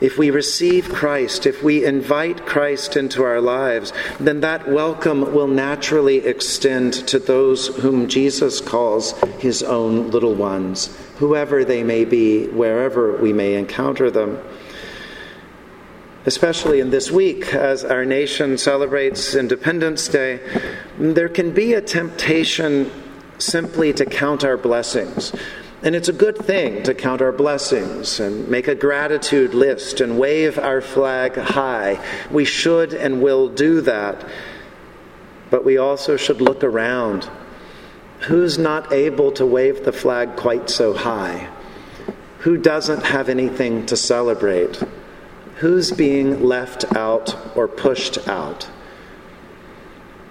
If 0.00 0.16
we 0.16 0.30
receive 0.30 0.88
Christ, 0.88 1.44
if 1.44 1.62
we 1.62 1.84
invite 1.84 2.46
Christ 2.46 2.96
into 2.96 3.22
our 3.22 3.40
lives, 3.40 3.92
then 4.18 4.40
that 4.40 4.66
welcome 4.66 5.34
will 5.34 5.46
naturally 5.46 6.18
extend 6.26 6.94
to 7.08 7.18
those 7.18 7.66
whom 7.66 8.08
Jesus 8.08 8.62
calls 8.62 9.12
his 9.40 9.62
own 9.62 10.10
little 10.10 10.34
ones, 10.34 10.96
whoever 11.18 11.66
they 11.66 11.82
may 11.82 12.06
be, 12.06 12.46
wherever 12.46 13.18
we 13.18 13.34
may 13.34 13.56
encounter 13.56 14.10
them. 14.10 14.38
Especially 16.24 16.80
in 16.80 16.90
this 16.90 17.10
week, 17.10 17.52
as 17.52 17.84
our 17.84 18.06
nation 18.06 18.56
celebrates 18.56 19.34
Independence 19.34 20.08
Day, 20.08 20.40
there 20.98 21.28
can 21.28 21.52
be 21.52 21.74
a 21.74 21.80
temptation 21.82 22.90
simply 23.38 23.92
to 23.94 24.06
count 24.06 24.44
our 24.44 24.56
blessings 24.56 25.32
and 25.82 25.96
it's 25.96 26.08
a 26.08 26.12
good 26.12 26.36
thing 26.36 26.82
to 26.82 26.94
count 26.94 27.22
our 27.22 27.32
blessings 27.32 28.20
and 28.20 28.48
make 28.48 28.68
a 28.68 28.74
gratitude 28.74 29.54
list 29.54 30.00
and 30.00 30.18
wave 30.18 30.58
our 30.58 30.82
flag 30.82 31.36
high. 31.36 31.98
We 32.30 32.44
should 32.44 32.92
and 32.92 33.22
will 33.22 33.48
do 33.48 33.80
that. 33.82 34.28
But 35.48 35.64
we 35.64 35.78
also 35.78 36.16
should 36.16 36.40
look 36.40 36.62
around. 36.62 37.30
Who's 38.20 38.58
not 38.58 38.92
able 38.92 39.32
to 39.32 39.46
wave 39.46 39.84
the 39.84 39.92
flag 39.92 40.36
quite 40.36 40.68
so 40.68 40.92
high? 40.92 41.48
Who 42.40 42.58
doesn't 42.58 43.04
have 43.04 43.28
anything 43.30 43.86
to 43.86 43.96
celebrate? 43.96 44.82
Who's 45.56 45.90
being 45.90 46.42
left 46.42 46.94
out 46.94 47.36
or 47.56 47.68
pushed 47.68 48.28
out? 48.28 48.68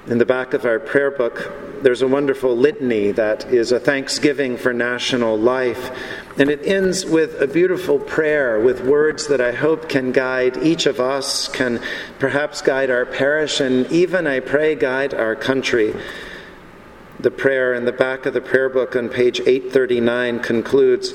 In 0.10 0.18
the 0.18 0.26
back 0.26 0.56
of 0.56 0.66
our 0.66 0.80
prayer 0.80 1.12
book, 1.12 1.52
there's 1.84 2.02
a 2.02 2.08
wonderful 2.08 2.58
litany 2.58 3.12
that 3.12 3.46
is 3.54 3.72
a 3.72 3.80
thanksgiving 3.80 4.58
for 4.58 4.74
national 4.74 5.38
life. 5.38 5.96
And 6.40 6.50
it 6.50 6.66
ends 6.66 7.06
with 7.06 7.40
a 7.40 7.46
beautiful 7.46 8.00
prayer 8.00 8.60
with 8.60 8.84
words 8.84 9.28
that 9.28 9.40
I 9.40 9.52
hope 9.52 9.88
can 9.88 10.12
guide 10.12 10.58
each 10.64 10.88
of 10.88 11.00
us, 11.00 11.48
can 11.48 11.80
perhaps 12.18 12.64
guide 12.64 12.90
our 12.90 13.06
parish, 13.06 13.60
and 13.60 13.86
even, 13.92 14.26
I 14.26 14.40
pray, 14.40 14.74
guide 14.74 15.14
our 15.14 15.36
country. 15.36 15.94
The 17.20 17.30
prayer 17.30 17.76
in 17.76 17.86
the 17.86 17.92
back 17.92 18.26
of 18.26 18.34
the 18.34 18.42
prayer 18.42 18.70
book 18.70 18.96
on 18.96 19.10
page 19.10 19.42
839 19.42 20.40
concludes 20.40 21.14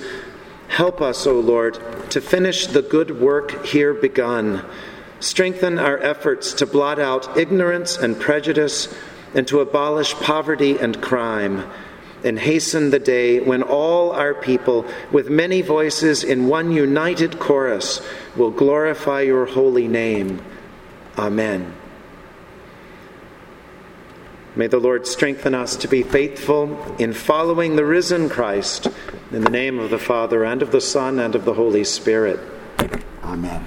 Help 0.68 1.00
us, 1.00 1.26
O 1.26 1.40
Lord, 1.40 1.80
to 2.10 2.20
finish 2.20 2.68
the 2.68 2.82
good 2.82 3.20
work 3.20 3.66
here 3.66 3.92
begun 3.92 4.64
strengthen 5.24 5.78
our 5.78 5.98
efforts 5.98 6.52
to 6.52 6.66
blot 6.66 6.98
out 6.98 7.36
ignorance 7.36 7.96
and 7.96 8.20
prejudice 8.20 8.94
and 9.34 9.48
to 9.48 9.60
abolish 9.60 10.14
poverty 10.14 10.78
and 10.78 11.00
crime, 11.02 11.68
and 12.22 12.38
hasten 12.38 12.90
the 12.90 12.98
day 12.98 13.40
when 13.40 13.62
all 13.62 14.12
our 14.12 14.34
people, 14.34 14.86
with 15.10 15.28
many 15.28 15.60
voices 15.60 16.22
in 16.22 16.46
one 16.46 16.70
united 16.70 17.38
chorus, 17.38 18.00
will 18.36 18.50
glorify 18.50 19.22
your 19.22 19.46
holy 19.46 19.88
name. 19.88 20.40
Amen. 21.18 21.74
May 24.56 24.68
the 24.68 24.78
Lord 24.78 25.06
strengthen 25.06 25.54
us 25.54 25.74
to 25.76 25.88
be 25.88 26.04
faithful 26.04 26.94
in 26.98 27.12
following 27.12 27.74
the 27.74 27.84
risen 27.84 28.28
Christ. 28.28 28.86
In 29.32 29.42
the 29.42 29.50
name 29.50 29.80
of 29.80 29.90
the 29.90 29.98
Father, 29.98 30.44
and 30.44 30.62
of 30.62 30.70
the 30.70 30.80
Son, 30.80 31.18
and 31.18 31.34
of 31.34 31.44
the 31.44 31.54
Holy 31.54 31.82
Spirit. 31.82 32.38
Amen. 33.24 33.66